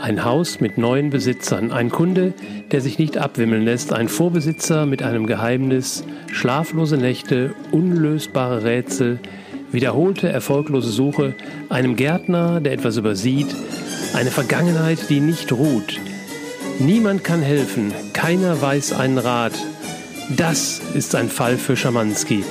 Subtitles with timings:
[0.00, 2.32] Ein Haus mit neuen Besitzern, ein Kunde,
[2.70, 9.18] der sich nicht abwimmeln lässt, ein Vorbesitzer mit einem Geheimnis, schlaflose Nächte, unlösbare Rätsel,
[9.72, 11.34] wiederholte erfolglose Suche,
[11.68, 13.54] einem Gärtner, der etwas übersieht,
[14.14, 15.98] eine Vergangenheit, die nicht ruht.
[16.78, 19.54] Niemand kann helfen, keiner weiß einen Rat.
[20.36, 22.44] Das ist ein Fall für Schamanski.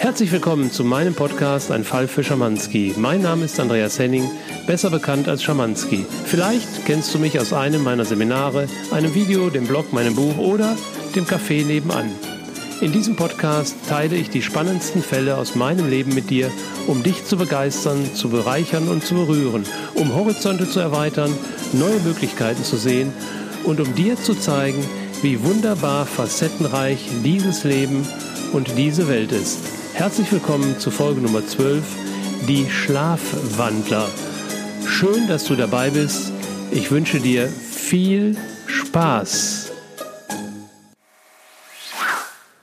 [0.00, 2.94] Herzlich willkommen zu meinem Podcast Ein Fall für Schamanski.
[2.96, 4.30] Mein Name ist Andreas Henning,
[4.66, 6.06] besser bekannt als Schamanski.
[6.24, 10.74] Vielleicht kennst du mich aus einem meiner Seminare, einem Video, dem Blog, meinem Buch oder
[11.14, 12.10] dem Café nebenan.
[12.80, 16.50] In diesem Podcast teile ich die spannendsten Fälle aus meinem Leben mit dir,
[16.86, 19.64] um dich zu begeistern, zu bereichern und zu berühren,
[19.96, 21.36] um Horizonte zu erweitern,
[21.74, 23.12] neue Möglichkeiten zu sehen
[23.64, 24.82] und um dir zu zeigen,
[25.20, 28.08] wie wunderbar facettenreich dieses Leben
[28.54, 29.79] und diese Welt ist.
[30.00, 31.84] Herzlich willkommen zu Folge Nummer 12,
[32.48, 34.08] die Schlafwandler.
[34.86, 36.32] Schön, dass du dabei bist.
[36.70, 39.72] Ich wünsche dir viel Spaß.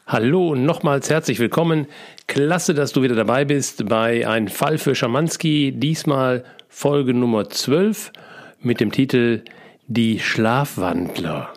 [0.08, 1.86] Hallo und nochmals herzlich willkommen.
[2.26, 5.74] Klasse, dass du wieder dabei bist bei Ein Fall für Schamanski.
[5.76, 8.14] Diesmal Folge Nummer 12
[8.62, 9.44] mit dem Titel
[9.86, 11.54] Die Schlafwandler.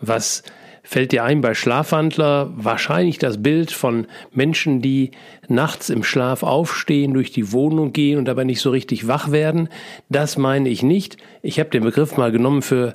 [0.00, 0.44] Was
[0.84, 5.10] fällt dir ein bei Schlafwandler wahrscheinlich das Bild von Menschen, die
[5.48, 9.68] nachts im Schlaf aufstehen, durch die Wohnung gehen und dabei nicht so richtig wach werden.
[10.08, 11.16] Das meine ich nicht.
[11.42, 12.92] Ich habe den Begriff mal genommen für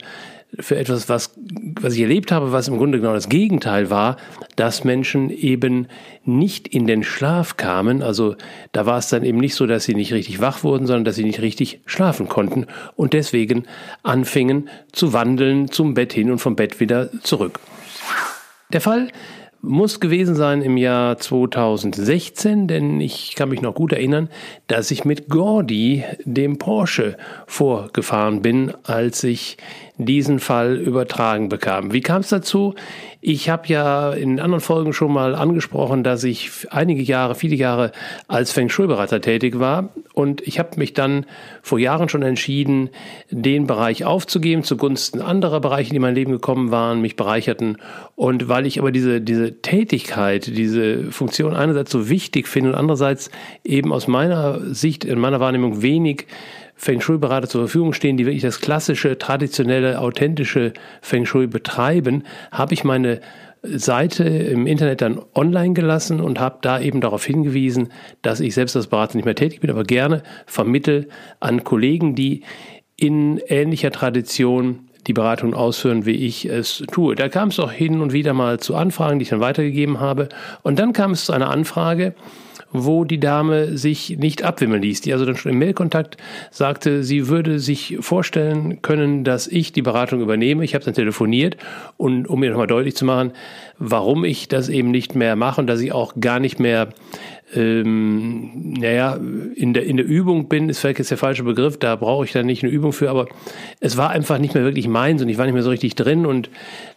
[0.58, 1.36] für etwas, was,
[1.80, 4.18] was ich erlebt habe, was im Grunde genau das Gegenteil war,
[4.56, 5.88] dass Menschen eben
[6.26, 8.02] nicht in den Schlaf kamen.
[8.02, 8.36] Also
[8.72, 11.16] da war es dann eben nicht so, dass sie nicht richtig wach wurden, sondern dass
[11.16, 12.66] sie nicht richtig schlafen konnten
[12.96, 13.66] und deswegen
[14.02, 17.60] anfingen zu wandeln zum Bett hin und vom Bett wieder zurück.
[18.72, 19.08] Der Fall
[19.64, 24.30] muss gewesen sein im Jahr 2016, denn ich kann mich noch gut erinnern,
[24.68, 29.58] dass ich mit Gordy, dem Porsche, vorgefahren bin, als ich
[30.00, 31.92] diesen Fall übertragen bekam.
[31.92, 32.74] Wie kam es dazu?
[33.20, 37.92] Ich habe ja in anderen Folgen schon mal angesprochen, dass ich einige Jahre, viele Jahre
[38.30, 41.26] als Feng Shui-Berater tätig war und ich habe mich dann
[41.62, 42.92] vor Jahren schon entschieden,
[43.30, 47.78] den Bereich aufzugeben zugunsten anderer Bereiche, die in mein Leben gekommen waren, mich bereicherten
[48.16, 53.32] und weil ich aber diese, diese Tätigkeit, diese Funktion einerseits so wichtig finde und andererseits
[53.66, 56.26] eben aus meiner Sicht, in meiner Wahrnehmung wenig
[56.82, 62.24] Feng Shui-Berater zur Verfügung stehen, die wirklich das klassische, traditionelle, authentische Feng Shui betreiben,
[62.54, 63.20] habe ich meine
[63.62, 67.90] Seite im Internet dann online gelassen und habe da eben darauf hingewiesen,
[68.22, 71.10] dass ich selbst als Berater nicht mehr tätig bin, aber gerne vermittel
[71.42, 72.44] an Kollegen, die
[72.96, 77.16] in ähnlicher Tradition die Beratung ausführen, wie ich es tue.
[77.16, 80.30] Da kam es auch hin und wieder mal zu Anfragen, die ich dann weitergegeben habe.
[80.62, 82.14] Und dann kam es zu einer Anfrage,
[82.72, 86.18] wo die Dame sich nicht abwimmeln ließ, die also dann schon im Mailkontakt
[86.52, 90.64] sagte, sie würde sich vorstellen können, dass ich die Beratung übernehme.
[90.64, 91.58] Ich habe dann telefoniert
[91.98, 93.32] und um mir nochmal deutlich zu machen,
[93.78, 96.90] warum ich das eben nicht mehr mache und dass ich auch gar nicht mehr
[97.56, 99.16] ähm, naja,
[99.56, 102.32] in der, in der Übung bin, ist vielleicht jetzt der falsche Begriff, da brauche ich
[102.32, 103.28] dann nicht eine Übung für, aber
[103.80, 106.26] es war einfach nicht mehr wirklich meins und ich war nicht mehr so richtig drin
[106.26, 106.50] und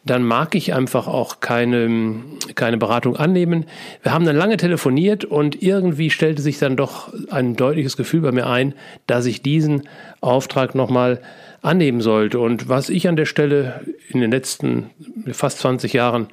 [0.05, 2.23] dann mag ich einfach auch keine,
[2.55, 3.65] keine Beratung annehmen.
[4.03, 8.33] Wir haben dann lange telefoniert und irgendwie stellte sich dann doch ein deutliches Gefühl bei
[8.33, 8.75] mir ein,
[9.07, 9.89] dass ich diesen
[10.21, 11.21] Auftrag nochmal
[11.63, 12.41] annehmen sollte.
[12.41, 14.91] Und was ich an der Stelle in den letzten
[15.31, 16.27] fast 20 Jahren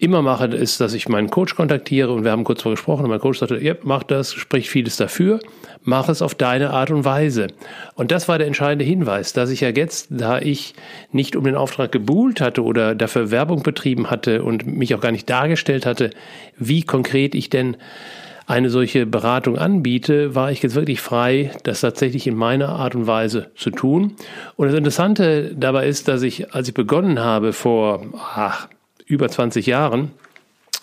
[0.00, 3.10] immer mache, ist, dass ich meinen Coach kontaktiere und wir haben kurz vor gesprochen und
[3.10, 5.40] mein Coach sagte, ja, mach das, spricht vieles dafür,
[5.82, 7.48] mach es auf deine Art und Weise.
[7.94, 10.74] Und das war der entscheidende Hinweis, dass ich ja jetzt, da ich
[11.12, 15.12] nicht um den Auftrag gebuhlt hatte oder dafür Werbung betrieben hatte und mich auch gar
[15.12, 16.10] nicht dargestellt hatte,
[16.56, 17.76] wie konkret ich denn
[18.46, 23.06] eine solche Beratung anbiete, war ich jetzt wirklich frei, das tatsächlich in meiner Art und
[23.06, 24.16] Weise zu tun.
[24.56, 28.66] Und das Interessante dabei ist, dass ich, als ich begonnen habe vor, ach,
[29.10, 30.12] über 20 Jahren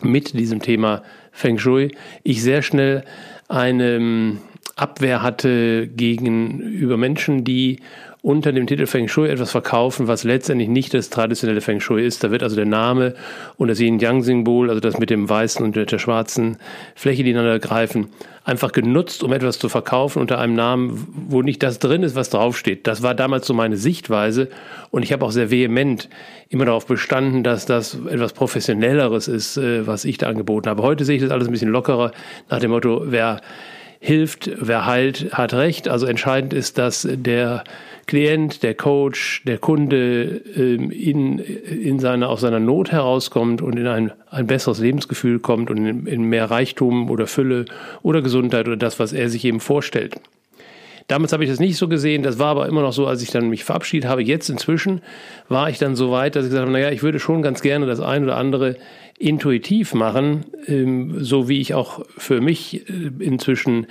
[0.02, 1.02] mit diesem Thema
[1.32, 3.04] Feng Shui, ich sehr schnell
[3.48, 4.40] eine ähm,
[4.76, 7.80] Abwehr hatte gegenüber Menschen, die
[8.22, 12.24] unter dem Titel Feng Shui etwas verkaufen, was letztendlich nicht das traditionelle Feng Shui ist.
[12.24, 13.14] Da wird also der Name
[13.58, 16.58] und das Yin-Yang-Symbol, also das mit dem weißen und der schwarzen
[16.96, 18.08] Fläche, die ineinander greifen,
[18.44, 22.30] einfach genutzt, um etwas zu verkaufen unter einem Namen, wo nicht das drin ist, was
[22.30, 22.88] draufsteht.
[22.88, 24.48] Das war damals so meine Sichtweise
[24.90, 26.10] und ich habe auch sehr vehement
[26.50, 30.81] immer darauf bestanden, dass das etwas Professionelleres ist, äh, was ich da angeboten habe.
[30.81, 32.12] Heute sehe ich das alles ein bisschen lockerer
[32.50, 33.42] nach dem Motto, wer
[34.00, 35.88] hilft, wer heilt, hat recht.
[35.88, 37.63] Also entscheidend ist, dass der
[38.07, 43.86] Klient, der Coach, der Kunde ähm, in, in seine, aus seiner Not herauskommt und in
[43.86, 47.65] ein, ein besseres Lebensgefühl kommt und in, in mehr Reichtum oder Fülle
[48.01, 50.15] oder Gesundheit oder das, was er sich eben vorstellt.
[51.07, 53.31] Damals habe ich das nicht so gesehen, das war aber immer noch so, als ich
[53.31, 54.24] dann mich verabschiedet habe.
[54.24, 55.01] Jetzt inzwischen
[55.48, 57.86] war ich dann so weit, dass ich gesagt habe, naja, ich würde schon ganz gerne
[57.86, 58.75] das ein oder andere
[59.18, 63.88] intuitiv machen, ähm, so wie ich auch für mich äh, inzwischen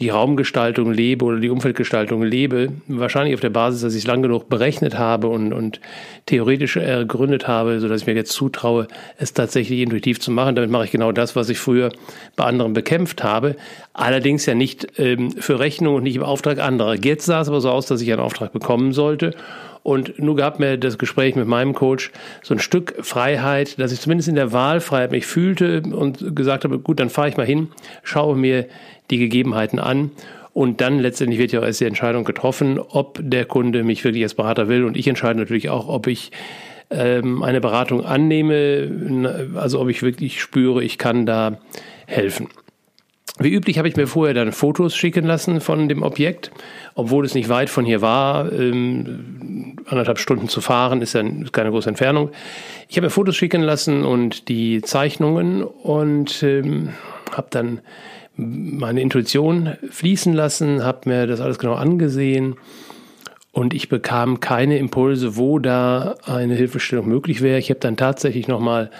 [0.00, 4.22] die Raumgestaltung lebe oder die Umfeldgestaltung lebe, wahrscheinlich auf der Basis, dass ich es lang
[4.22, 5.80] genug berechnet habe und, und
[6.26, 8.86] theoretisch ergründet habe, sodass ich mir jetzt zutraue,
[9.18, 10.54] es tatsächlich intuitiv zu machen.
[10.54, 11.90] Damit mache ich genau das, was ich früher
[12.36, 13.56] bei anderen bekämpft habe.
[13.92, 16.94] Allerdings ja nicht ähm, für Rechnung und nicht im Auftrag anderer.
[16.94, 19.34] Jetzt sah es aber so aus, dass ich einen Auftrag bekommen sollte.
[19.88, 22.10] Und nun gab mir das Gespräch mit meinem Coach
[22.42, 26.78] so ein Stück Freiheit, dass ich zumindest in der Wahlfreiheit mich fühlte und gesagt habe,
[26.78, 27.68] gut, dann fahre ich mal hin,
[28.02, 28.66] schaue mir
[29.10, 30.10] die Gegebenheiten an
[30.52, 34.24] und dann letztendlich wird ja auch erst die Entscheidung getroffen, ob der Kunde mich wirklich
[34.24, 34.84] als Berater will.
[34.84, 36.32] Und ich entscheide natürlich auch, ob ich
[36.90, 41.60] ähm, eine Beratung annehme, also ob ich wirklich spüre, ich kann da
[42.06, 42.48] helfen.
[43.40, 46.50] Wie üblich habe ich mir vorher dann Fotos schicken lassen von dem Objekt,
[46.94, 48.52] obwohl es nicht weit von hier war.
[48.52, 52.30] Ähm, anderthalb Stunden zu fahren ist ja keine große Entfernung.
[52.88, 56.90] Ich habe mir Fotos schicken lassen und die Zeichnungen und ähm,
[57.32, 57.80] habe dann
[58.36, 62.56] meine Intuition fließen lassen, habe mir das alles genau angesehen
[63.52, 67.58] und ich bekam keine Impulse, wo da eine Hilfestellung möglich wäre.
[67.58, 68.90] Ich habe dann tatsächlich nochmal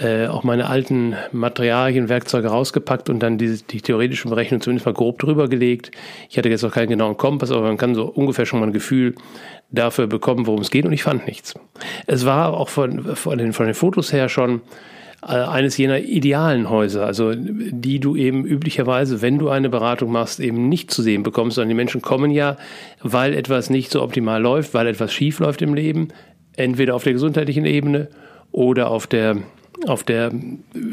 [0.00, 4.92] äh, auch meine alten Materialien, Werkzeuge rausgepackt und dann diese, die theoretische Berechnung zumindest mal
[4.92, 5.90] grob drüber gelegt.
[6.28, 8.72] Ich hatte jetzt auch keinen genauen Kompass, aber man kann so ungefähr schon mal ein
[8.72, 9.14] Gefühl
[9.70, 11.54] dafür bekommen, worum es geht und ich fand nichts.
[12.06, 14.62] Es war auch von, von, den, von den Fotos her schon
[15.22, 20.40] äh, eines jener idealen Häuser, also die du eben üblicherweise, wenn du eine Beratung machst,
[20.40, 22.56] eben nicht zu sehen bekommst, sondern die Menschen kommen ja,
[23.02, 26.08] weil etwas nicht so optimal läuft, weil etwas schief läuft im Leben,
[26.56, 28.08] entweder auf der gesundheitlichen Ebene
[28.50, 29.36] oder auf der,
[29.86, 30.32] auf der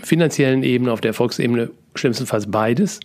[0.01, 2.99] finanziellen Ebene, auf der Erfolgsebene, schlimmstenfalls beides.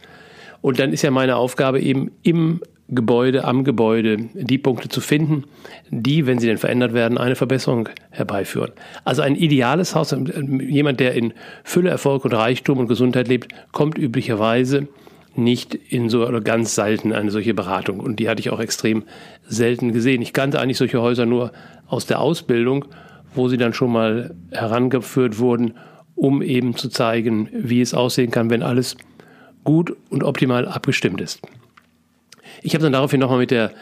[0.60, 5.44] Und dann ist ja meine Aufgabe eben im Gebäude, am Gebäude die Punkte zu finden,
[5.90, 8.72] die, wenn sie denn verändert werden, eine Verbesserung herbeiführen.
[9.04, 10.14] Also ein ideales Haus,
[10.60, 11.32] jemand, der in
[11.64, 14.88] Fülle, Erfolg und Reichtum und Gesundheit lebt, kommt üblicherweise
[15.34, 18.00] nicht in so oder ganz selten eine solche Beratung.
[18.00, 19.04] Und die hatte ich auch extrem
[19.48, 20.20] selten gesehen.
[20.20, 21.52] Ich kannte eigentlich solche Häuser nur
[21.86, 22.84] aus der Ausbildung,
[23.34, 25.74] wo sie dann schon mal herangeführt wurden,
[26.14, 28.96] um eben zu zeigen, wie es aussehen kann, wenn alles
[29.64, 31.40] gut und optimal abgestimmt ist.
[32.62, 33.72] Ich habe dann daraufhin nochmal mit der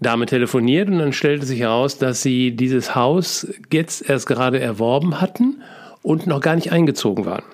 [0.00, 5.20] Dame telefoniert und dann stellte sich heraus, dass sie dieses Haus jetzt erst gerade erworben
[5.20, 5.62] hatten
[6.02, 7.44] und noch gar nicht eingezogen waren.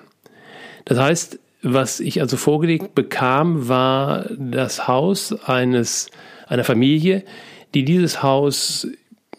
[0.85, 6.09] Das heißt, was ich also vorgelegt bekam, war das Haus eines,
[6.47, 7.23] einer Familie,
[7.73, 8.87] die dieses Haus,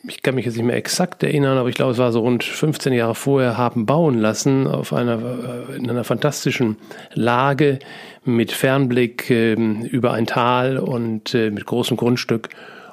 [0.04, 2.42] ich kann mich jetzt nicht mehr exakt erinnern, aber ich glaube, es war so rund
[2.42, 6.76] 15 Jahre vorher, haben bauen lassen auf einer, äh, in einer fantastischen
[7.12, 7.78] Lage
[8.24, 12.48] mit Fernblick äh, über ein Tal und äh, mit großem Grundstück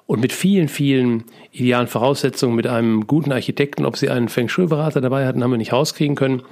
[0.06, 3.86] und mit vielen, vielen idealen Voraussetzungen, mit einem guten Architekten.
[3.86, 6.44] Ob sie einen Feng Shui-Berater dabei hatten, haben wir nicht rauskriegen können.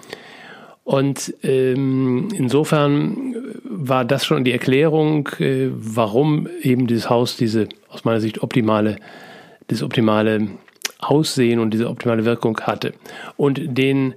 [0.83, 8.05] Und ähm, insofern war das schon die Erklärung, äh, warum eben dieses Haus diese aus
[8.05, 8.97] meiner Sicht optimale,
[9.67, 10.47] das optimale
[10.99, 12.93] Aussehen und diese optimale Wirkung hatte.
[13.37, 14.15] Und den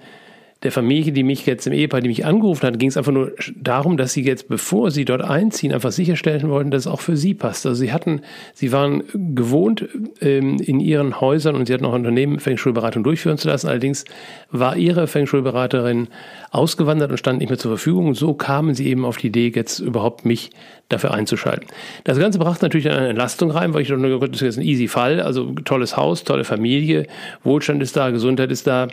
[0.65, 3.33] der Familie, die mich jetzt im Ehepaar, die mich angerufen hat, ging es einfach nur
[3.55, 7.17] darum, dass sie jetzt, bevor sie dort einziehen, einfach sicherstellen wollten, dass es auch für
[7.17, 7.65] sie passt.
[7.65, 8.23] Also sie hatten,
[8.55, 9.05] sie waren
[9.37, 9.89] gewohnt
[10.21, 13.69] ähm, in ihren Häusern und sie hatten auch Unternehmen Feng Shui-Beratung durchführen zu lassen.
[13.69, 14.05] Allerdings
[14.51, 16.09] war ihre Feng Shui-Beraterin
[16.51, 18.09] ausgewandert und stand nicht mehr zur Verfügung.
[18.09, 20.51] Und so kamen sie eben auf die Idee, jetzt überhaupt mich
[20.89, 21.69] dafür einzuschalten.
[22.03, 24.89] Das Ganze brachte natürlich eine Entlastung rein, weil ich dachte, das ist jetzt ein easy
[24.89, 25.21] Fall.
[25.21, 27.07] Also tolles Haus, tolle Familie,
[27.45, 28.89] Wohlstand ist da, Gesundheit ist da.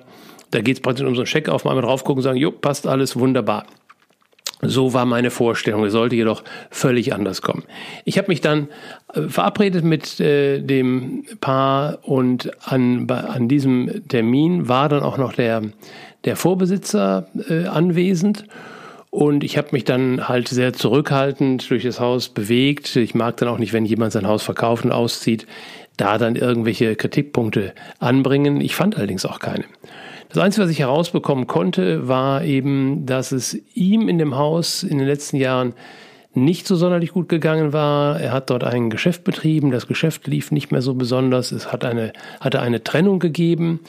[0.52, 2.52] Da geht es praktisch um so einen Check auf, mal drauf gucken und sagen, jo,
[2.52, 3.66] passt alles wunderbar.
[4.62, 5.84] So war meine Vorstellung.
[5.84, 7.64] Es sollte jedoch völlig anders kommen.
[8.06, 8.70] Ich habe mich dann
[9.14, 15.34] äh, verabredet mit äh, dem Paar und an, an diesem Termin war dann auch noch
[15.34, 15.62] der,
[16.24, 18.46] der Vorbesitzer äh, anwesend.
[19.10, 22.96] Und ich habe mich dann halt sehr zurückhaltend durch das Haus bewegt.
[22.96, 25.48] Ich mag dann auch nicht, wenn jemand sein Haus verkauft und auszieht,
[25.96, 28.60] da dann irgendwelche Kritikpunkte anbringen.
[28.60, 29.64] Ich fand allerdings auch keine.
[30.30, 34.98] Das Einzige, was ich herausbekommen konnte, war eben, dass es ihm in dem Haus in
[34.98, 35.74] den letzten Jahren
[36.34, 38.20] nicht so sonderlich gut gegangen war.
[38.20, 41.86] Er hat dort ein Geschäft betrieben, das Geschäft lief nicht mehr so besonders, es hat
[41.86, 43.80] eine, hatte eine Trennung gegeben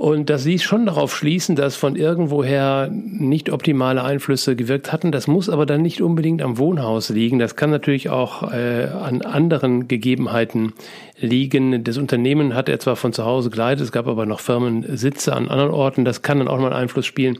[0.00, 5.12] und das ließ schon darauf schließen, dass von irgendwoher nicht optimale Einflüsse gewirkt hatten.
[5.12, 7.38] Das muss aber dann nicht unbedingt am Wohnhaus liegen.
[7.38, 10.72] Das kann natürlich auch äh, an anderen Gegebenheiten
[11.18, 11.84] liegen.
[11.84, 15.50] Das Unternehmen hat er zwar von zu Hause geleitet, es gab aber noch Firmensitze an
[15.50, 16.06] anderen Orten.
[16.06, 17.38] Das kann dann auch mal einen Einfluss spielen.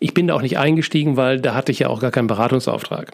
[0.00, 3.12] Ich bin da auch nicht eingestiegen, weil da hatte ich ja auch gar keinen Beratungsauftrag.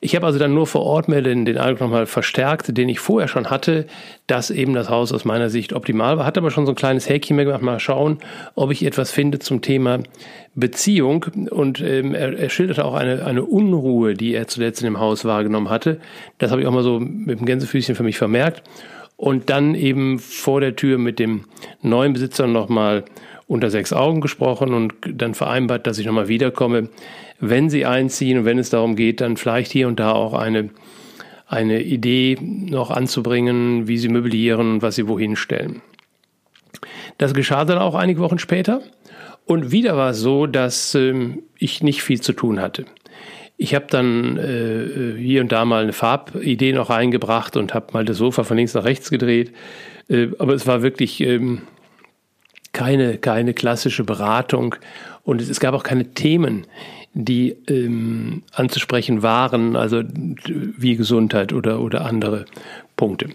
[0.00, 3.00] Ich habe also dann nur vor Ort mir den, den Eindruck nochmal verstärkt, den ich
[3.00, 3.86] vorher schon hatte,
[4.28, 6.24] dass eben das Haus aus meiner Sicht optimal war.
[6.24, 8.18] Hatte aber schon so ein kleines Häkchen mehr gemacht, mal schauen,
[8.54, 9.98] ob ich etwas finde zum Thema
[10.54, 11.26] Beziehung.
[11.50, 15.24] Und ähm, er, er schilderte auch eine, eine Unruhe, die er zuletzt in dem Haus
[15.24, 15.98] wahrgenommen hatte.
[16.38, 18.62] Das habe ich auch mal so mit dem Gänsefüßchen für mich vermerkt.
[19.16, 21.46] Und dann eben vor der Tür mit dem
[21.82, 23.04] neuen Besitzer nochmal
[23.48, 26.90] unter sechs Augen gesprochen und dann vereinbart, dass ich nochmal wiederkomme,
[27.40, 30.70] wenn sie einziehen und wenn es darum geht, dann vielleicht hier und da auch eine,
[31.46, 35.82] eine Idee noch anzubringen, wie sie möblieren und was sie wohin stellen.
[37.16, 38.82] Das geschah dann auch einige Wochen später
[39.44, 42.84] und wieder war es so, dass ähm, ich nicht viel zu tun hatte.
[43.56, 48.04] Ich habe dann äh, hier und da mal eine Farbidee noch reingebracht und habe mal
[48.04, 49.52] das Sofa von links nach rechts gedreht.
[50.08, 51.62] Äh, aber es war wirklich ähm,
[52.72, 54.76] keine, keine klassische Beratung
[55.24, 56.66] und es, es gab auch keine Themen,
[57.20, 62.44] die ähm, anzusprechen waren, also wie Gesundheit oder, oder andere
[62.96, 63.30] Punkte.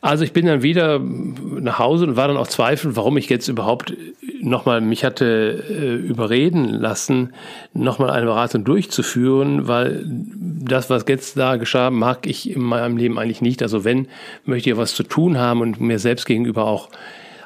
[0.00, 3.48] Also ich bin dann wieder nach Hause und war dann auch zweifelnd, warum ich jetzt
[3.48, 3.92] überhaupt
[4.40, 7.32] nochmal mich hatte äh, überreden lassen,
[7.74, 13.18] nochmal eine Beratung durchzuführen, weil das, was jetzt da geschah, mag ich in meinem Leben
[13.18, 13.60] eigentlich nicht.
[13.60, 14.06] Also wenn,
[14.44, 16.90] möchte ich was zu tun haben und mir selbst gegenüber auch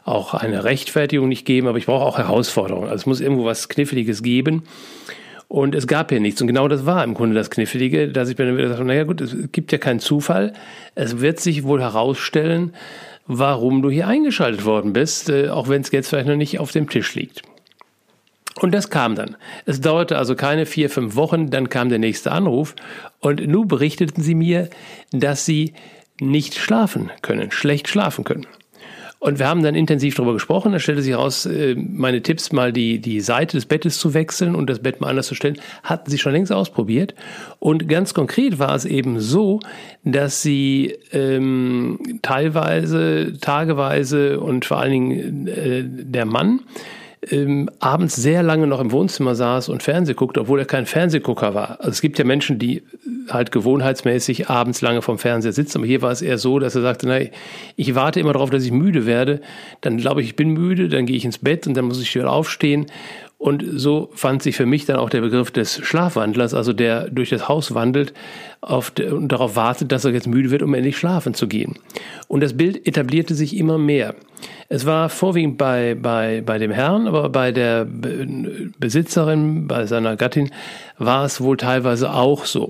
[0.03, 2.89] auch eine Rechtfertigung nicht geben, aber ich brauche auch Herausforderungen.
[2.89, 4.65] Also es muss irgendwo was Kniffliges geben.
[5.51, 6.41] Und es gab hier nichts.
[6.41, 9.03] Und genau das war im Grunde das Knifflige, dass ich mir dann wieder gesagt naja
[9.03, 10.53] gut, es gibt ja keinen Zufall.
[10.95, 12.73] Es wird sich wohl herausstellen,
[13.27, 16.71] warum du hier eingeschaltet worden bist, äh, auch wenn es jetzt vielleicht noch nicht auf
[16.71, 17.43] dem Tisch liegt.
[18.61, 19.37] Und das kam dann.
[19.67, 22.77] Es dauerte also keine vier, fünf Wochen, dann kam der nächste Anruf
[23.19, 24.71] und nun berichteten sie mir,
[25.11, 25.75] dass sie
[26.21, 28.47] nicht schlafen können, schlecht schlafen können.
[29.21, 30.73] Und wir haben dann intensiv darüber gesprochen.
[30.73, 34.55] Da stellte sich heraus, äh, meine Tipps, mal die, die Seite des Bettes zu wechseln
[34.55, 37.15] und das Bett mal anders zu stellen, hatten sie schon längst ausprobiert.
[37.59, 39.61] Und ganz konkret war es eben so,
[40.05, 46.61] dass sie ähm, teilweise, tageweise und vor allen Dingen äh, der Mann
[47.29, 51.55] ähm, abends sehr lange noch im Wohnzimmer saß und Fernseh guckte, obwohl er kein Fernsehgucker
[51.55, 51.79] war.
[51.81, 52.83] Also es gibt ja Menschen, die
[53.29, 56.83] halt gewohnheitsmäßig abends lange vom Fernseher sitzen, aber hier war es eher so, dass er
[56.83, 57.31] sagte, nein,
[57.77, 59.41] ich warte immer darauf, dass ich müde werde,
[59.83, 62.15] dann glaube ich, ich bin müde, dann gehe ich ins Bett und dann muss ich
[62.15, 62.87] wieder aufstehen
[63.41, 67.31] und so fand sich für mich dann auch der Begriff des Schlafwandlers, also der durch
[67.31, 68.13] das Haus wandelt
[68.99, 71.79] de, und darauf wartet, dass er jetzt müde wird, um endlich schlafen zu gehen.
[72.29, 74.15] Und das Bild etablierte sich immer mehr.
[74.73, 77.85] Es war vorwiegend bei, bei, bei dem Herrn, aber bei der
[78.79, 80.53] Besitzerin, bei seiner Gattin,
[80.97, 82.69] war es wohl teilweise auch so.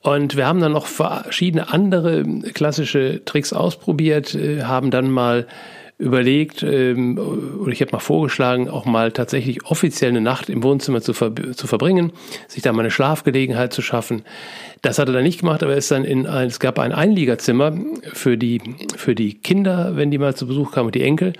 [0.00, 2.22] Und wir haben dann noch verschiedene andere
[2.54, 5.48] klassische Tricks ausprobiert, äh, haben dann mal
[5.96, 7.18] überlegt, ähm,
[7.60, 11.32] oder ich habe mal vorgeschlagen, auch mal tatsächlich offiziell eine Nacht im Wohnzimmer zu, ver
[11.54, 12.12] zu verbringen,
[12.48, 14.24] sich da mal eine Schlafgelegenheit zu schaffen.
[14.82, 16.92] Das hat er dann nicht gemacht, aber er ist dann in ein, es gab ein
[16.92, 17.78] Einliegerzimmer
[18.12, 18.60] für die,
[18.96, 21.32] für die Kinder, wenn die mal zu Besuch kamen und die Enkel.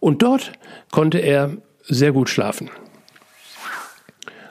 [0.00, 0.52] Und dort
[0.90, 2.70] konnte er sehr gut schlafen.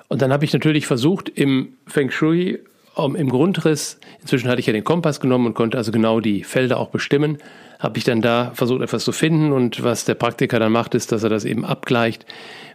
[0.10, 2.60] Und dann habe ich natürlich versucht, im Feng Shui,
[2.98, 6.78] im Grundriss, inzwischen hatte ich ja den Kompass genommen und konnte also genau die Felder
[6.80, 7.38] auch bestimmen,
[7.80, 9.52] habe ich dann da versucht, etwas zu finden.
[9.52, 12.26] Und was der Praktiker dann macht, ist, dass er das eben abgleicht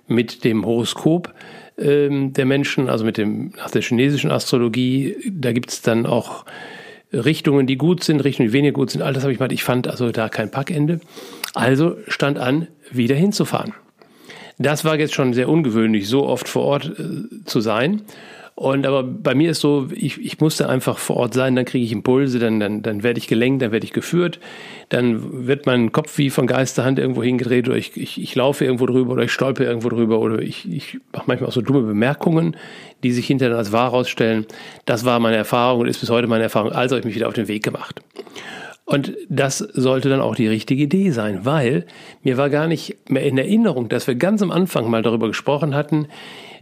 [0.07, 1.33] mit dem Horoskop
[1.79, 5.17] ähm, der Menschen, also mit dem nach der chinesischen Astrologie.
[5.31, 6.45] Da gibt es dann auch
[7.13, 9.03] Richtungen, die gut sind, Richtungen, die weniger gut sind.
[9.03, 9.53] All das habe ich mal.
[9.53, 11.01] Ich fand also da kein Packende.
[11.53, 13.75] Also stand an, wieder hinzufahren.
[14.59, 18.03] Das war jetzt schon sehr ungewöhnlich, so oft vor Ort äh, zu sein.
[18.57, 21.85] Und aber bei mir ist so, ich, ich musste einfach vor Ort sein, dann kriege
[21.85, 24.39] ich Impulse, dann, dann, dann werde ich gelenkt, dann werde ich geführt,
[24.91, 28.87] dann wird mein Kopf wie von Geisterhand irgendwo hingedreht oder ich, ich, ich laufe irgendwo
[28.87, 32.57] drüber oder ich stolpe irgendwo drüber oder ich, ich mache manchmal auch so dumme Bemerkungen,
[33.03, 34.47] die sich hinterher als wahr herausstellen.
[34.85, 36.71] Das war meine Erfahrung und ist bis heute meine Erfahrung.
[36.71, 38.03] Also habe ich mich wieder auf den Weg gemacht.
[38.87, 41.87] Und das sollte dann auch die richtige Idee sein, weil
[42.23, 45.75] mir war gar nicht mehr in Erinnerung, dass wir ganz am Anfang mal darüber gesprochen
[45.75, 46.07] hatten,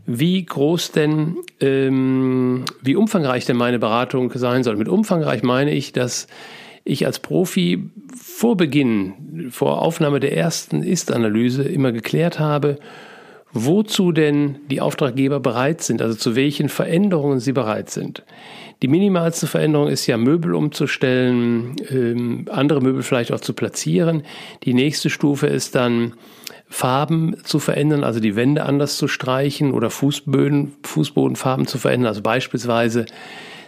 [0.06, 4.76] wie groß denn, ähm, wie umfangreich denn meine Beratung sein soll.
[4.76, 6.26] Mit umfangreich meine ich, dass
[6.84, 12.78] ich als Profi vor Beginn, vor Aufnahme der ersten Ist-Analyse immer geklärt habe,
[13.52, 18.24] wozu denn die Auftraggeber bereit sind, also zu welchen Veränderungen sie bereit sind.
[18.80, 24.24] Die minimalste Veränderung ist ja Möbel umzustellen, ähm, andere Möbel vielleicht auch zu platzieren.
[24.64, 26.14] Die nächste Stufe ist dann
[26.72, 32.08] Farben zu verändern, also die Wände anders zu streichen oder Fußböden, Fußbodenfarben zu verändern.
[32.08, 33.04] Also beispielsweise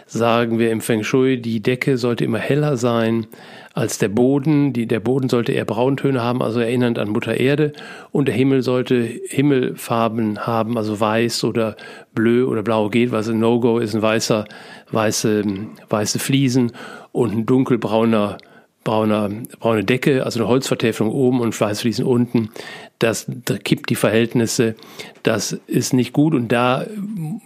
[0.07, 3.27] sagen wir im Feng Shui, die Decke sollte immer heller sein
[3.75, 4.73] als der Boden.
[4.73, 7.73] Die, der Boden sollte eher Brauntöne haben, also erinnernd an Mutter Erde.
[8.11, 11.75] Und der Himmel sollte Himmelfarben haben, also weiß oder
[12.15, 13.11] blö oder blau geht.
[13.11, 14.45] Was ein No-Go ist, ein weißer,
[14.91, 15.43] weiße,
[15.89, 16.71] weiße Fliesen
[17.11, 18.37] und ein dunkelbrauner
[18.85, 22.51] brauner, braune Decke, also eine Holzvertäfelung oben und Fleißfliesen unten.
[22.99, 23.29] Das,
[23.63, 24.75] kippt die Verhältnisse.
[25.23, 26.33] Das ist nicht gut.
[26.33, 26.85] Und da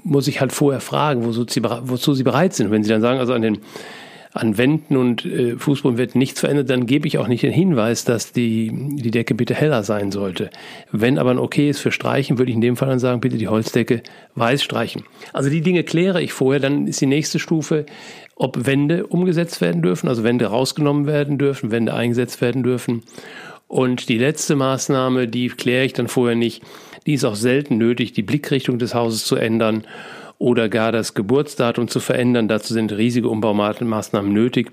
[0.04, 2.72] muss ich halt vorher fragen, wozu sie, wozu sie bereit sind.
[2.72, 3.60] Wenn sie dann sagen, also an den
[4.32, 8.06] an Wänden und äh, Fußboden wird nichts verändert, dann gebe ich auch nicht den Hinweis,
[8.06, 10.52] dass die, die Decke bitte heller sein sollte.
[10.92, 13.38] Wenn aber ein Okay ist für Streichen, würde ich in dem Fall dann sagen, bitte
[13.38, 14.04] die Holzdecke
[14.36, 15.04] weiß streichen.
[15.34, 17.86] Also die Dinge kläre ich vorher, dann ist die nächste Stufe,
[18.36, 23.04] ob Wände umgesetzt werden dürfen, also Wände rausgenommen werden dürfen, Wände eingesetzt werden dürfen.
[23.70, 26.64] Und die letzte Maßnahme, die kläre ich dann vorher nicht,
[27.06, 29.84] die ist auch selten nötig, die Blickrichtung des Hauses zu ändern
[30.40, 32.48] oder gar das Geburtsdatum zu verändern.
[32.48, 34.72] Dazu sind riesige Umbaumaßnahmen nötig.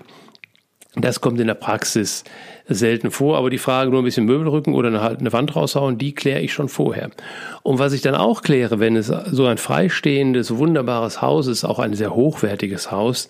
[0.95, 2.23] Das kommt in der Praxis
[2.67, 5.99] selten vor, aber die Frage nur ein bisschen Möbel rücken oder eine, eine Wand raushauen,
[5.99, 7.11] die kläre ich schon vorher.
[7.61, 11.77] Und was ich dann auch kläre, wenn es so ein freistehendes, wunderbares Haus ist, auch
[11.77, 13.27] ein sehr hochwertiges Haus,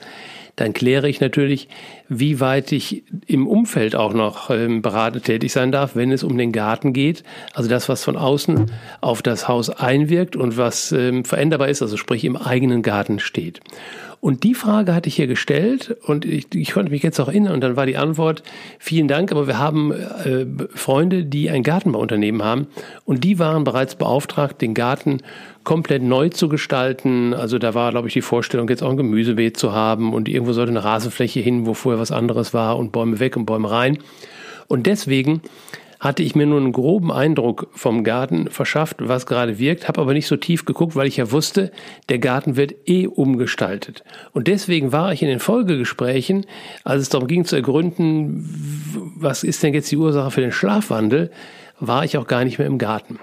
[0.57, 1.69] dann kläre ich natürlich,
[2.09, 6.37] wie weit ich im Umfeld auch noch ähm, beratend tätig sein darf, wenn es um
[6.37, 7.23] den Garten geht.
[7.53, 11.95] Also das, was von außen auf das Haus einwirkt und was ähm, veränderbar ist, also
[11.95, 13.61] sprich im eigenen Garten steht.
[14.19, 17.53] Und die Frage hatte ich hier gestellt und ich, ich konnte mich jetzt auch erinnern
[17.53, 18.41] und dann war die Antwort,
[18.79, 22.67] vielen Dank, aber wir haben äh, Freunde, die ein Gartenbauunternehmen haben
[23.05, 25.21] und die waren bereits beauftragt, den Garten
[25.67, 27.33] komplett neu zu gestalten.
[27.33, 30.53] Also da war, glaube ich, die Vorstellung, jetzt auch ein Gemüsebeet zu haben und irgendwo
[30.53, 33.97] sollte eine Rasenfläche hin, wo vorher was anderes war und Bäume weg und Bäume rein.
[34.69, 35.41] Und deswegen
[36.00, 40.13] hatte ich mir nur einen groben Eindruck vom Garten verschafft, was gerade wirkt, habe aber
[40.13, 41.74] nicht so tief geguckt, weil ich ja wusste,
[42.07, 44.05] der Garten wird eh umgestaltet.
[44.31, 46.45] Und deswegen war ich in den Folgegesprächen,
[46.86, 51.29] als es darum ging zu ergründen, was ist denn jetzt die Ursache für den Schlafwandel,
[51.77, 53.19] war ich auch gar nicht mehr im Garten.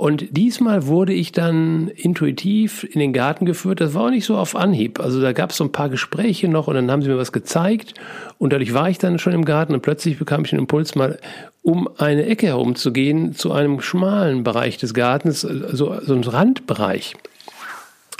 [0.00, 3.82] Und diesmal wurde ich dann intuitiv in den Garten geführt.
[3.82, 4.98] Das war auch nicht so auf Anhieb.
[4.98, 7.32] Also da gab es so ein paar Gespräche noch und dann haben sie mir was
[7.32, 7.92] gezeigt.
[8.38, 11.18] Und dadurch war ich dann schon im Garten und plötzlich bekam ich den Impuls, mal
[11.60, 17.14] um eine Ecke herumzugehen zu einem schmalen Bereich des Gartens, also so ein Randbereich.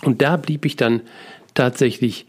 [0.02, 1.00] Und da blieb ich dann
[1.54, 2.26] tatsächlich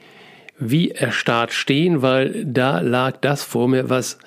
[0.60, 4.18] wie erstarrt stehen, weil da lag das vor mir, was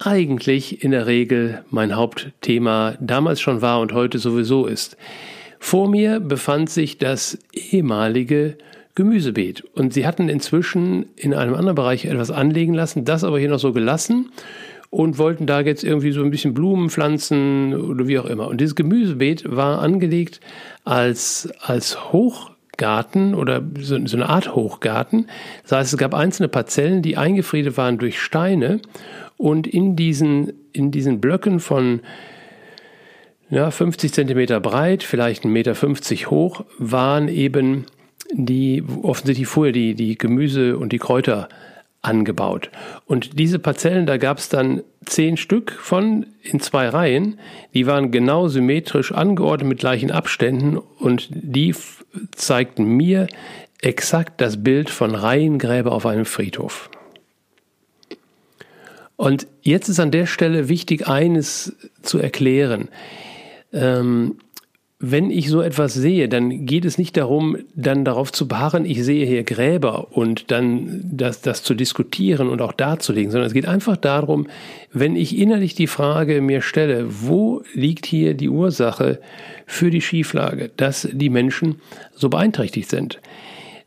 [0.00, 4.96] eigentlich in der Regel mein Hauptthema damals schon war und heute sowieso ist.
[5.58, 8.56] Vor mir befand sich das ehemalige
[8.94, 13.50] Gemüsebeet und sie hatten inzwischen in einem anderen Bereich etwas anlegen lassen, das aber hier
[13.50, 14.32] noch so gelassen
[14.88, 18.48] und wollten da jetzt irgendwie so ein bisschen Blumen pflanzen oder wie auch immer.
[18.48, 20.40] Und dieses Gemüsebeet war angelegt
[20.84, 25.26] als, als Hochgarten oder so, so eine Art Hochgarten.
[25.62, 28.80] Das heißt, es gab einzelne Parzellen, die eingefriedet waren durch Steine
[29.40, 32.00] und in diesen, in diesen Blöcken von
[33.48, 37.86] ja, 50 Zentimeter breit, vielleicht 1,50 Meter hoch, waren eben
[38.32, 41.48] die offensichtlich vorher die, die Gemüse und die Kräuter
[42.02, 42.70] angebaut.
[43.06, 47.40] Und diese Parzellen, da gab es dann zehn Stück von in zwei Reihen,
[47.72, 51.74] die waren genau symmetrisch angeordnet mit gleichen Abständen und die
[52.32, 53.26] zeigten mir
[53.80, 56.90] exakt das Bild von Reihengräber auf einem Friedhof.
[59.20, 62.88] Und jetzt ist an der Stelle wichtig, eines zu erklären.
[63.70, 64.36] Ähm,
[64.98, 69.04] wenn ich so etwas sehe, dann geht es nicht darum, dann darauf zu beharren, ich
[69.04, 73.68] sehe hier Gräber und dann das, das zu diskutieren und auch darzulegen, sondern es geht
[73.68, 74.46] einfach darum,
[74.90, 79.20] wenn ich innerlich die Frage mir stelle, wo liegt hier die Ursache
[79.66, 81.82] für die Schieflage, dass die Menschen
[82.14, 83.20] so beeinträchtigt sind,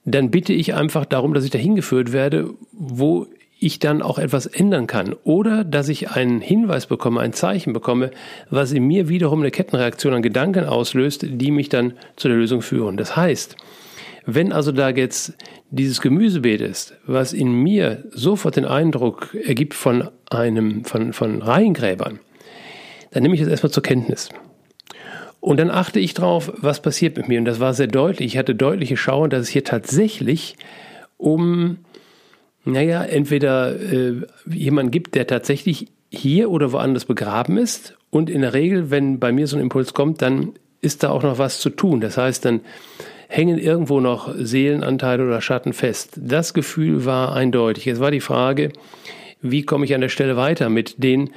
[0.06, 3.26] dann bitte ich einfach darum, dass ich dahin geführt werde, wo
[3.66, 8.12] ich dann auch etwas ändern kann oder dass ich einen Hinweis bekomme, ein Zeichen bekomme,
[8.50, 12.62] was in mir wiederum eine Kettenreaktion an Gedanken auslöst, die mich dann zu der Lösung
[12.62, 12.98] führen.
[12.98, 13.56] Das heißt,
[14.26, 15.34] wenn also da jetzt
[15.70, 22.20] dieses Gemüsebeet ist, was in mir sofort den Eindruck ergibt von einem, von, von Reihengräbern,
[23.12, 24.30] dann nehme ich das erstmal zur Kenntnis.
[25.40, 27.40] Und dann achte ich drauf, was passiert mit mir.
[27.40, 28.34] Und das war sehr deutlich.
[28.34, 30.56] Ich hatte deutliche Schauer, dass es hier tatsächlich
[31.18, 31.80] um
[32.66, 37.98] naja, entweder äh, jemand gibt, der tatsächlich hier oder woanders begraben ist.
[38.10, 41.24] Und in der Regel, wenn bei mir so ein Impuls kommt, dann ist da auch
[41.24, 42.02] noch was zu tun.
[42.02, 42.62] Das heißt, dann
[43.28, 46.20] hängen irgendwo noch Seelenanteile oder Schatten fest.
[46.22, 47.88] Das Gefühl war eindeutig.
[47.88, 48.72] Es war die Frage,
[49.42, 51.32] wie komme ich an der Stelle weiter mit den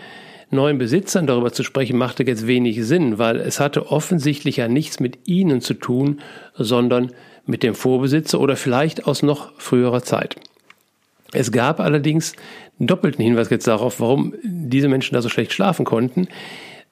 [0.50, 5.00] neuen Besitzern darüber zu sprechen, machte jetzt wenig Sinn, weil es hatte offensichtlich ja nichts
[5.00, 6.20] mit ihnen zu tun,
[6.54, 7.12] sondern
[7.46, 10.36] mit dem Vorbesitzer oder vielleicht aus noch früherer Zeit.
[11.36, 12.34] Es gab allerdings
[12.78, 16.28] einen doppelten Hinweis jetzt darauf, warum diese Menschen da so schlecht schlafen konnten,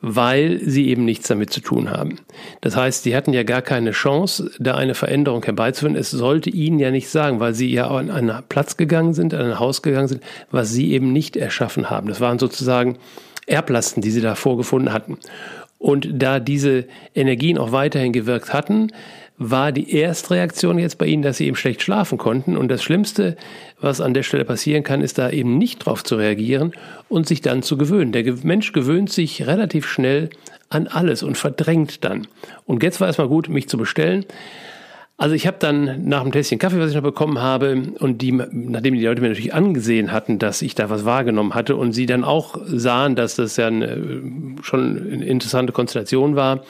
[0.06, 2.16] weil sie eben nichts damit zu tun haben.
[2.60, 5.96] Das heißt, sie hatten ja gar keine Chance, da eine Veränderung herbeizuführen.
[5.96, 9.46] Es sollte ihnen ja nicht sagen, weil sie ja an einen Platz gegangen sind, an
[9.46, 12.08] ein Haus gegangen sind, was sie eben nicht erschaffen haben.
[12.08, 12.98] Das waren sozusagen
[13.46, 15.18] Erblasten, die sie da vorgefunden hatten.
[15.78, 18.90] Und da diese Energien auch weiterhin gewirkt hatten,
[19.36, 22.56] war die Erstreaktion jetzt bei ihnen, dass sie eben schlecht schlafen konnten.
[22.56, 23.36] Und das Schlimmste,
[23.80, 26.72] was an der Stelle passieren kann, ist da eben nicht drauf zu reagieren
[27.08, 28.12] und sich dann zu gewöhnen.
[28.12, 30.30] Der Mensch gewöhnt sich relativ schnell
[30.68, 32.28] an alles und verdrängt dann.
[32.64, 34.24] Und jetzt war es mal gut, mich zu bestellen.
[35.16, 38.32] Also ich habe dann nach dem Tässchen Kaffee, was ich noch bekommen habe, und die,
[38.32, 42.06] nachdem die Leute mir natürlich angesehen hatten, dass ich da was wahrgenommen hatte und sie
[42.06, 44.22] dann auch sahen, dass das ja eine,
[44.62, 46.64] schon eine interessante Konstellation war,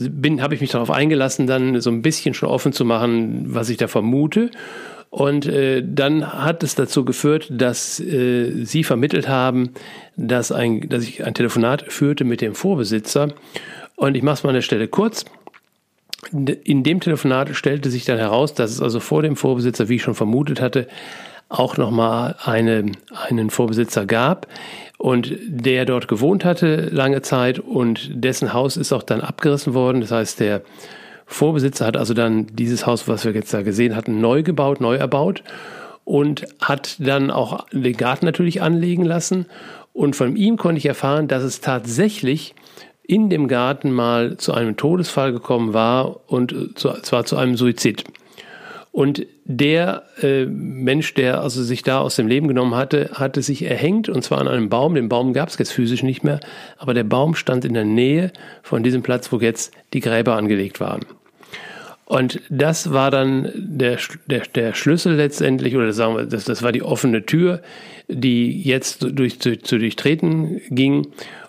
[0.00, 3.68] bin, habe ich mich darauf eingelassen, dann so ein bisschen schon offen zu machen, was
[3.68, 4.50] ich da vermute.
[5.10, 9.70] Und äh, dann hat es dazu geführt, dass äh, sie vermittelt haben,
[10.16, 13.34] dass, ein, dass ich ein Telefonat führte mit dem Vorbesitzer.
[13.96, 15.24] Und ich mache es mal an der Stelle kurz.
[16.32, 20.02] In dem Telefonat stellte sich dann heraus, dass es also vor dem Vorbesitzer, wie ich
[20.02, 20.86] schon vermutet hatte,
[21.48, 22.92] auch nochmal eine,
[23.28, 24.46] einen Vorbesitzer gab
[25.00, 30.02] und der dort gewohnt hatte lange Zeit und dessen Haus ist auch dann abgerissen worden.
[30.02, 30.60] Das heißt, der
[31.24, 34.96] Vorbesitzer hat also dann dieses Haus, was wir jetzt da gesehen hatten, neu gebaut, neu
[34.96, 35.42] erbaut
[36.04, 39.46] und hat dann auch den Garten natürlich anlegen lassen.
[39.94, 42.54] Und von ihm konnte ich erfahren, dass es tatsächlich
[43.02, 48.04] in dem Garten mal zu einem Todesfall gekommen war und zwar zu einem Suizid.
[48.92, 53.62] Und der äh, Mensch, der also sich da aus dem Leben genommen hatte, hatte sich
[53.62, 54.96] erhängt und zwar an einem Baum.
[54.96, 56.40] Den Baum gab es jetzt physisch nicht mehr,
[56.76, 60.80] aber der Baum stand in der Nähe von diesem Platz, wo jetzt die Gräber angelegt
[60.80, 61.02] waren.
[62.04, 66.72] Und das war dann der, der, der Schlüssel letztendlich, oder sagen wir, das, das war
[66.72, 67.62] die offene Tür,
[68.08, 71.06] die jetzt durch, zu, zu durchtreten ging.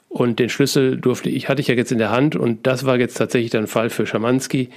[0.07, 2.99] Und den Schlüssel durfte ich, hatte ich ja jetzt in der Hand und das war
[2.99, 4.69] jetzt tatsächlich dann Fall für Schamanski,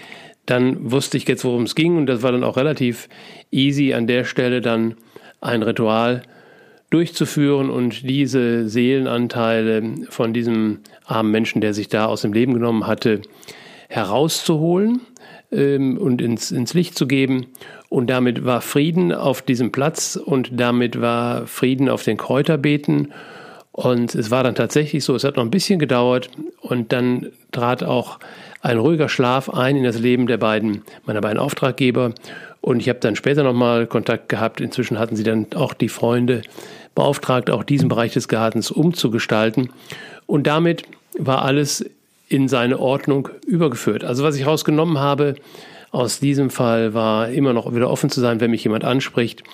[0.46, 3.08] dann wusste ich jetzt, worum es ging und das war dann auch relativ
[3.50, 4.94] easy an der Stelle dann
[5.40, 6.22] ein Ritual
[6.90, 12.86] durchzuführen und diese Seelenanteile von diesem armen Menschen, der sich da aus dem Leben genommen
[12.86, 13.22] hatte,
[13.88, 15.00] herauszuholen
[15.50, 17.46] ähm, und ins, ins Licht zu geben.
[17.88, 23.12] Und damit war Frieden auf diesem Platz und damit war Frieden auf den Kräuterbeeten.
[23.72, 26.30] Und es war dann tatsächlich so, es hat noch ein bisschen gedauert
[26.60, 28.20] und dann trat auch
[28.64, 32.12] ein ruhiger Schlaf ein in das Leben der beiden, meiner beiden Auftraggeber.
[32.60, 34.60] Und ich habe dann später nochmal Kontakt gehabt.
[34.60, 36.42] Inzwischen hatten sie dann auch die Freunde
[36.94, 39.70] beauftragt, auch diesen Bereich des Gartens umzugestalten.
[40.26, 40.84] Und damit
[41.18, 41.84] war alles
[42.28, 44.02] in seine Ordnung übergeführt.
[44.02, 45.36] Also was ich rausgenommen habe
[45.94, 49.44] aus diesem Fall war immer noch wieder offen zu sein, wenn mich jemand anspricht,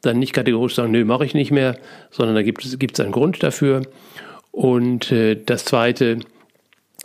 [0.00, 1.76] dann nicht kategorisch sagen, nö, mache ich nicht mehr,
[2.10, 3.82] sondern da gibt es, einen Grund dafür.
[4.50, 6.20] Und äh, das Zweite,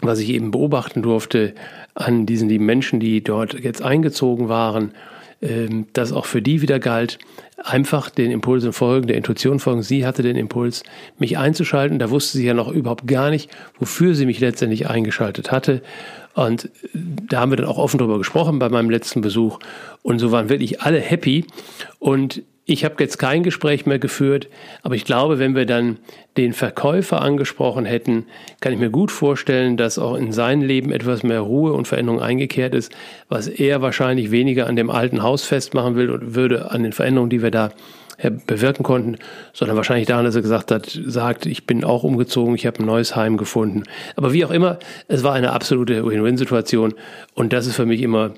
[0.01, 1.53] was ich eben beobachten durfte
[1.93, 4.91] an diesen lieben Menschen, die dort jetzt eingezogen waren,
[5.41, 7.19] ähm, dass auch für die wieder galt,
[7.57, 9.81] einfach den Impulsen folgen, der Intuition folgen.
[9.81, 10.83] Sie hatte den Impuls,
[11.17, 11.99] mich einzuschalten.
[11.99, 15.81] Da wusste sie ja noch überhaupt gar nicht, wofür sie mich letztendlich eingeschaltet hatte.
[16.33, 19.59] Und da haben wir dann auch offen drüber gesprochen bei meinem letzten Besuch.
[20.03, 21.45] Und so waren wirklich alle happy.
[21.99, 24.47] Und ich habe jetzt kein Gespräch mehr geführt,
[24.81, 25.97] aber ich glaube, wenn wir dann
[26.35, 28.25] den Verkäufer angesprochen hätten,
[28.59, 32.21] kann ich mir gut vorstellen, dass auch in sein Leben etwas mehr Ruhe und Veränderung
[32.21, 32.91] eingekehrt ist,
[33.29, 37.29] was er wahrscheinlich weniger an dem alten Haus festmachen will und würde an den Veränderungen,
[37.29, 37.71] die wir da
[38.47, 39.17] bewirken konnten,
[39.53, 42.85] sondern wahrscheinlich daran, dass er gesagt hat, sagt, ich bin auch umgezogen, ich habe ein
[42.85, 43.83] neues Heim gefunden.
[44.15, 46.93] Aber wie auch immer, es war eine absolute Win-Win-Situation
[47.33, 48.31] und das ist für mich immer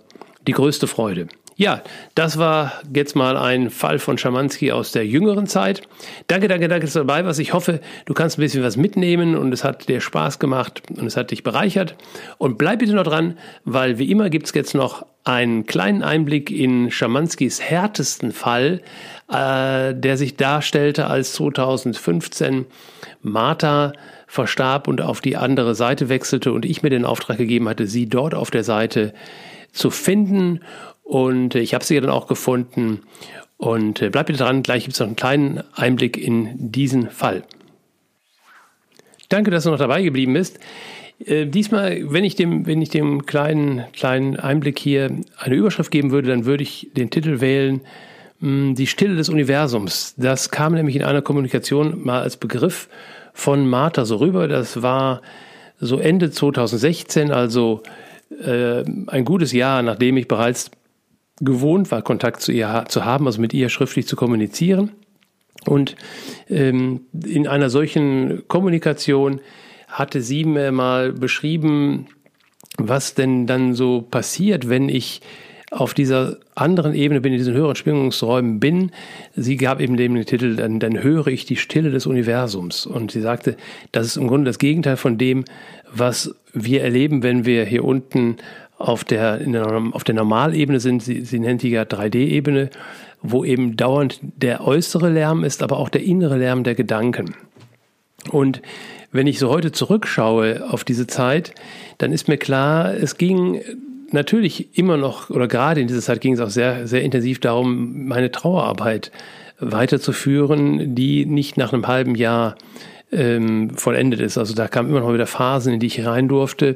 [0.47, 1.27] die größte Freude.
[1.59, 1.81] Ja,
[2.13, 5.81] das war jetzt mal ein Fall von Schamanski aus der jüngeren Zeit.
[6.27, 7.39] Danke, danke, danke, dass du dabei warst.
[7.39, 11.07] Ich hoffe, du kannst ein bisschen was mitnehmen und es hat dir Spaß gemacht und
[11.07, 11.95] es hat dich bereichert.
[12.37, 16.91] Und bleib bitte noch dran, weil wie immer gibt's jetzt noch einen kleinen Einblick in
[16.91, 18.81] Schamanskis härtesten Fall,
[19.27, 22.67] äh, der sich darstellte, als 2015
[23.23, 23.93] Martha
[24.27, 28.07] verstarb und auf die andere Seite wechselte und ich mir den Auftrag gegeben hatte, sie
[28.07, 29.11] dort auf der Seite
[29.71, 30.61] zu finden
[31.07, 33.01] und äh, ich habe sie dann auch gefunden.
[33.57, 37.43] Und äh, bleib bitte dran, gleich gibt es noch einen kleinen Einblick in diesen Fall.
[39.29, 40.59] Danke, dass du noch dabei geblieben bist.
[41.25, 46.11] Äh, diesmal, wenn ich dem, wenn ich dem kleinen, kleinen Einblick hier eine Überschrift geben
[46.11, 47.81] würde, dann würde ich den Titel wählen,
[48.41, 50.13] hm, Die Stille des Universums.
[50.17, 52.89] Das kam nämlich in einer Kommunikation mal als Begriff
[53.33, 54.47] von Martha so rüber.
[54.47, 55.21] Das war
[55.79, 57.81] so Ende 2016, also
[58.43, 60.69] äh, ein gutes Jahr, nachdem ich bereits
[61.39, 64.91] gewohnt war, Kontakt zu ihr zu haben, also mit ihr schriftlich zu kommunizieren.
[65.65, 65.95] Und
[66.49, 69.41] ähm, in einer solchen Kommunikation
[69.87, 72.07] hatte sie mir mal beschrieben,
[72.77, 75.21] was denn dann so passiert, wenn ich
[75.69, 78.91] auf dieser anderen Ebene bin, in diesen höheren Schwingungsräumen bin.
[79.35, 82.85] Sie gab eben dem den Titel, dann, dann höre ich die Stille des Universums.
[82.85, 83.57] Und sie sagte,
[83.91, 85.43] das ist im Grunde das Gegenteil von dem,
[85.91, 88.37] was wir erleben, wenn wir hier unten
[88.77, 91.03] auf der, der auf der Normalebene sind.
[91.03, 92.69] Sie, sie nennt die ja 3D-Ebene,
[93.21, 97.35] wo eben dauernd der äußere Lärm ist, aber auch der innere Lärm der Gedanken.
[98.31, 98.61] Und
[99.11, 101.53] wenn ich so heute zurückschaue auf diese Zeit,
[101.97, 103.61] dann ist mir klar, es ging
[104.11, 108.07] natürlich immer noch, oder gerade in dieser Zeit ging es auch sehr, sehr intensiv darum,
[108.07, 109.11] meine Trauerarbeit
[109.59, 112.55] weiterzuführen, die nicht nach einem halben Jahr
[113.11, 114.37] ähm, vollendet ist.
[114.37, 116.75] Also da kamen immer noch wieder Phasen, in die ich rein durfte.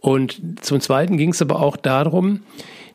[0.00, 2.40] Und zum Zweiten ging es aber auch darum,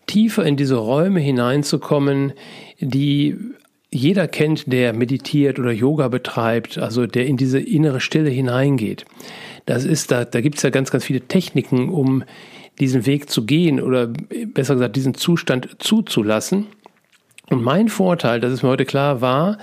[0.08, 2.34] tiefer in diese Räume hineinzukommen,
[2.80, 3.38] die
[3.92, 9.06] jeder kennt, der meditiert oder Yoga betreibt, also der in diese innere Stille hineingeht.
[9.66, 12.24] Das ist, da, da gibt es ja ganz, ganz viele Techniken, um
[12.80, 14.08] diesen Weg zu gehen oder
[14.54, 16.68] besser gesagt diesen Zustand zuzulassen.
[17.50, 19.58] Und mein Vorteil, das ist mir heute klar, war,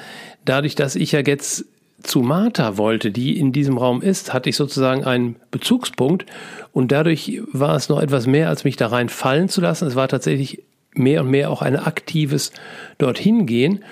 [0.45, 1.67] dadurch, dass ich ja jetzt
[2.03, 6.27] zu Martha wollte, die in diesem Raum ist, hatte ich sozusagen einen Bezugspunkt
[6.73, 9.87] und dadurch war es noch etwas mehr, als mich da rein fallen zu lassen.
[9.87, 10.63] Es war tatsächlich
[10.95, 12.53] mehr und mehr auch ein aktives
[12.99, 13.85] dorthin gehen.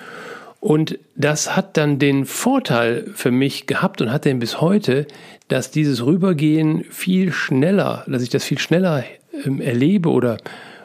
[0.60, 5.06] Und das hat dann den Vorteil für mich gehabt und hat den bis heute,
[5.48, 9.04] dass dieses Rübergehen viel schneller, dass ich das viel schneller
[9.44, 10.36] ähm, erlebe oder,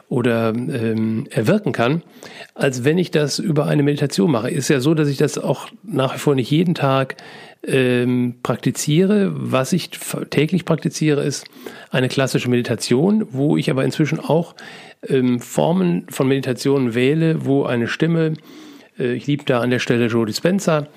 [0.07, 2.03] oder ähm, erwirken kann,
[2.53, 4.49] als wenn ich das über eine Meditation mache.
[4.49, 7.15] Ist ja so, dass ich das auch nach wie vor nicht jeden Tag
[7.65, 9.31] ähm, praktiziere.
[9.33, 9.89] Was ich
[10.29, 11.45] täglich praktiziere, ist
[11.89, 14.55] eine klassische Meditation, wo ich aber inzwischen auch
[15.07, 18.33] ähm, Formen von Meditationen wähle, wo eine Stimme
[18.99, 20.87] äh, ich liebe da an der Stelle Joe Dispenza,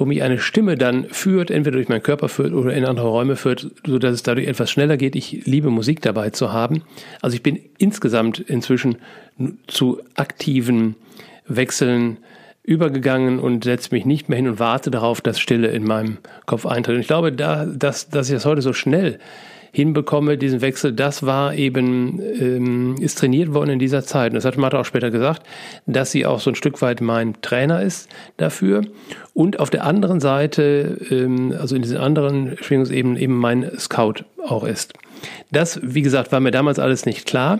[0.00, 3.36] wo mich eine Stimme dann führt, entweder durch meinen Körper führt oder in andere Räume
[3.36, 5.14] führt, sodass es dadurch etwas schneller geht.
[5.14, 6.82] Ich liebe Musik dabei zu haben.
[7.20, 8.96] Also ich bin insgesamt inzwischen
[9.66, 10.96] zu aktiven
[11.46, 12.16] Wechseln
[12.62, 16.64] übergegangen und setze mich nicht mehr hin und warte darauf, dass Stille in meinem Kopf
[16.64, 16.94] eintritt.
[16.94, 19.18] Und ich glaube, da, dass, dass ich das heute so schnell
[19.72, 24.32] hinbekomme, diesen Wechsel, das war eben, ähm, ist trainiert worden in dieser Zeit.
[24.32, 25.42] Und das hat Martha auch später gesagt,
[25.86, 28.82] dass sie auch so ein Stück weit mein Trainer ist dafür.
[29.34, 34.64] Und auf der anderen Seite, ähm, also in diesen anderen Schwingungsebenen, eben mein Scout auch
[34.64, 34.94] ist.
[35.50, 37.58] Das, wie gesagt, war mir damals alles nicht klar.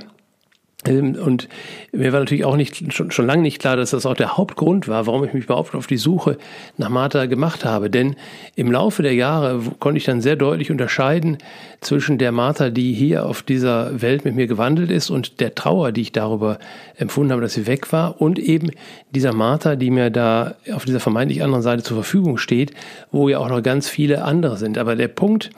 [0.87, 1.49] Ähm, und
[1.93, 4.89] mir war natürlich auch nicht, schon, schon lange nicht klar, dass das auch der Hauptgrund
[4.89, 6.39] war, warum ich mich überhaupt auf die Suche
[6.79, 7.91] nach Martha gemacht habe.
[7.91, 8.17] Denn
[8.57, 11.39] im Laufe der Jahre konnte ich dann sehr deutlich unterscheiden
[11.81, 15.93] zwischen der Martha, die hier auf dieser Welt mit mir gewandelt ist und der Trauer,
[15.93, 16.59] die ich darüber
[16.97, 18.71] empfunden habe, dass sie weg war und eben
[19.11, 22.73] dieser Martha, die mir da auf dieser vermeintlich anderen Seite zur Verfügung steht,
[23.13, 24.79] wo ja auch noch ganz viele andere sind.
[24.79, 25.51] Aber der Punkt,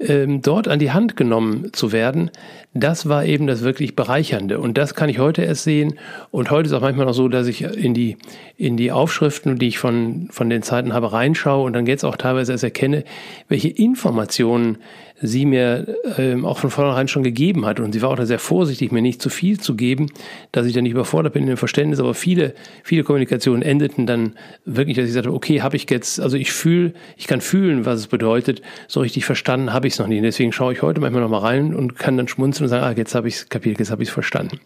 [0.00, 2.30] ähm, dort an die Hand genommen zu werden,
[2.72, 4.60] das war eben das wirklich Bereichernde.
[4.60, 5.98] Und das kann ich heute erst sehen.
[6.30, 8.16] Und heute ist auch manchmal noch so, dass ich in die,
[8.56, 12.16] in die Aufschriften, die ich von, von den Zeiten habe, reinschaue und dann jetzt auch
[12.16, 13.04] teilweise erst erkenne,
[13.48, 14.78] welche Informationen
[15.22, 17.80] sie mir ähm, auch von vornherein schon gegeben hat.
[17.80, 20.06] Und sie war auch da sehr vorsichtig, mir nicht zu viel zu geben,
[20.52, 22.00] dass ich dann nicht überfordert bin in dem Verständnis.
[22.00, 26.36] Aber viele, viele Kommunikationen endeten dann wirklich, dass ich sagte, okay, habe ich jetzt, also
[26.36, 28.62] ich fühle, ich kann fühlen, was es bedeutet.
[28.88, 30.20] So richtig verstanden habe ich es noch nie.
[30.20, 32.94] Deswegen schaue ich heute manchmal noch mal rein und kann dann schmunzeln und sagen, ah,
[32.96, 34.60] jetzt habe ich es kapiert, jetzt habe ich es verstanden.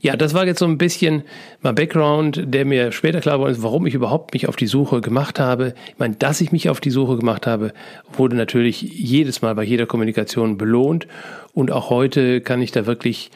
[0.00, 1.22] Ja, das war jetzt so ein bisschen
[1.60, 5.00] mein Background, der mir später klar geworden ist, warum ich überhaupt mich auf die Suche
[5.00, 5.74] gemacht habe.
[5.88, 7.72] Ich meine, dass ich mich auf die Suche gemacht habe,
[8.12, 11.08] wurde natürlich jedes Mal bei jeder Kommunikation belohnt.
[11.52, 13.30] Und auch heute kann ich da wirklich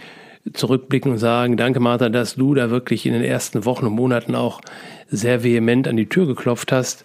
[0.52, 4.34] zurückblicken und sagen, danke Martha, dass du da wirklich in den ersten Wochen und Monaten
[4.34, 4.60] auch
[5.08, 7.04] sehr vehement an die Tür geklopft hast,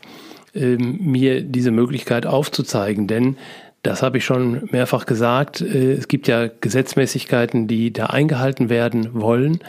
[0.53, 3.07] ähm, mir diese Möglichkeit aufzuzeigen.
[3.07, 3.37] Denn
[3.83, 5.61] das habe ich schon mehrfach gesagt.
[5.61, 9.59] Äh, es gibt ja Gesetzmäßigkeiten, die da eingehalten werden wollen.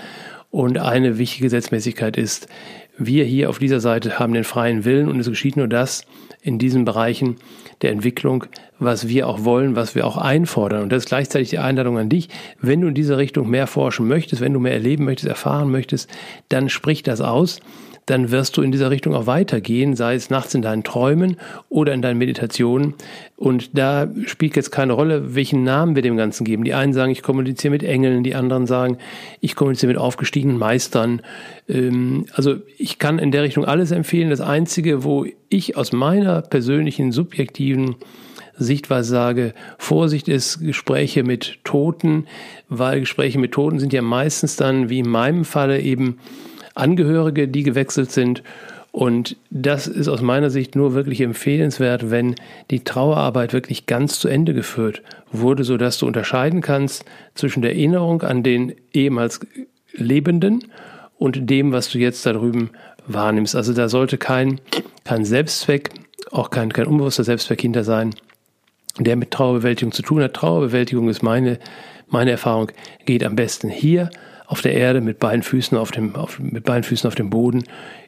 [0.51, 2.49] Und eine wichtige Gesetzmäßigkeit ist,
[2.97, 6.05] wir hier auf dieser Seite haben den freien Willen und es geschieht nur das
[6.42, 7.37] in diesen Bereichen
[7.83, 8.47] der Entwicklung,
[8.79, 10.83] was wir auch wollen, was wir auch einfordern.
[10.83, 12.29] Und das ist gleichzeitig die Einladung an dich.
[12.61, 16.11] Wenn du in dieser Richtung mehr forschen möchtest, wenn du mehr erleben möchtest, erfahren möchtest,
[16.49, 17.61] dann sprich das aus
[18.11, 21.37] dann wirst du in dieser Richtung auch weitergehen, sei es nachts in deinen Träumen
[21.68, 22.94] oder in deinen Meditationen.
[23.37, 26.64] Und da spielt jetzt keine Rolle, welchen Namen wir dem Ganzen geben.
[26.64, 28.97] Die einen sagen, ich kommuniziere mit Engeln, die anderen sagen,
[29.40, 31.21] ich kommuniziere mit aufgestiegenen Meistern.
[31.68, 34.31] Ähm, also ich kann in der Richtung alles empfehlen.
[34.31, 37.97] Das Einzige, wo ich aus meiner persönlichen, subjektiven
[38.57, 42.27] Sichtweise sage, Vorsicht ist Gespräche mit Toten,
[42.68, 46.18] weil Gespräche mit Toten sind ja meistens dann, wie in meinem Falle, eben
[46.79, 48.43] Angehörige, die gewechselt sind.
[48.91, 52.35] Und das ist aus meiner Sicht nur wirklich empfehlenswert, wenn
[52.71, 58.23] die Trauerarbeit wirklich ganz zu Ende geführt wurde, sodass du unterscheiden kannst zwischen der Erinnerung
[58.23, 59.41] an den ehemals
[59.93, 60.64] Lebenden
[61.19, 62.71] und dem, was du jetzt da drüben
[63.07, 63.55] wahrnimmst.
[63.55, 64.61] Also da sollte kein,
[65.05, 65.91] kein Selbstzweck,
[66.31, 68.14] auch kein, kein unbewusster Selbstzweck hinter sein,
[68.99, 70.35] der mit Trauerbewältigung zu tun hat.
[70.35, 71.59] Trauerbewältigung ist meine,
[72.09, 72.71] meine Erfahrung,
[73.05, 74.11] geht am besten hier
[74.49, 77.65] auf der Erde mit beiden Füßen auf dem, auf, mit beiden Füßen auf dem Boden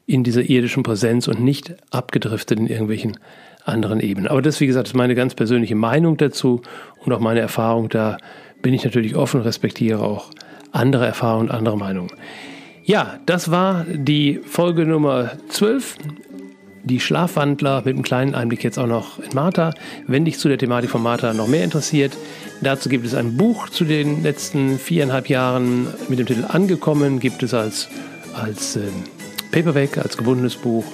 [0.07, 3.19] in dieser irdischen Präsenz und nicht abgedriftet in irgendwelchen
[3.67, 4.27] anderen Ebenen.
[4.27, 6.63] Aber das, wie gesagt, ist meine ganz persönliche Meinung dazu
[7.05, 7.91] und auch meine Erfahrung.
[7.91, 8.17] Da
[8.63, 10.31] bin ich natürlich offen, respektiere auch
[10.73, 12.11] andere Erfahrungen, andere Meinungen.
[12.85, 15.97] Ja, das war die Folge Nummer 12.
[16.83, 19.75] Die Schlafwandler mit einem kleinen Einblick jetzt auch noch in Martha.
[20.07, 22.17] Wenn dich zu der Thematik von Martha noch mehr interessiert,
[22.63, 27.21] dazu gibt es ein Buch zu den letzten viereinhalb Jahren mit dem Titel Angekommen.
[27.21, 27.89] Gibt es als,
[28.33, 28.81] als äh,
[29.53, 30.85] Paperback, als gebundenes Buch,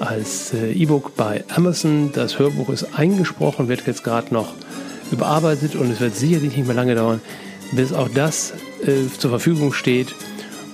[0.00, 2.10] als äh, E-Book bei Amazon.
[2.12, 4.54] Das Hörbuch ist eingesprochen, wird jetzt gerade noch
[5.12, 7.20] überarbeitet und es wird sicherlich nicht mehr lange dauern,
[7.72, 8.54] bis auch das
[8.84, 10.08] äh, zur Verfügung steht.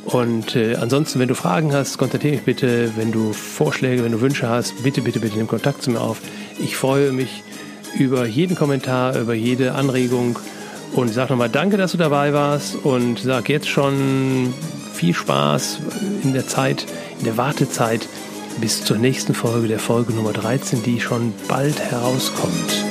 [0.08, 2.92] Und äh, ansonsten, wenn du Fragen hast, kontaktiere mich bitte.
[2.96, 6.20] Wenn du Vorschläge, wenn du Wünsche hast, bitte, bitte, bitte nimm Kontakt zu mir auf.
[6.58, 7.42] Ich freue mich
[7.98, 10.38] über jeden Kommentar, über jede Anregung.
[10.94, 12.76] Und sag nochmal Danke, dass du dabei warst.
[12.76, 14.54] Und sag jetzt schon
[14.94, 15.80] viel Spaß
[16.24, 16.86] in der Zeit,
[17.18, 18.08] in der Wartezeit
[18.62, 22.87] bis zur nächsten Folge, der Folge Nummer 13, die schon bald herauskommt.